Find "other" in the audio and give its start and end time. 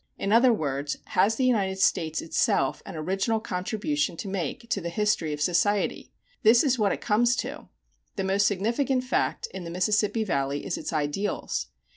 0.31-0.51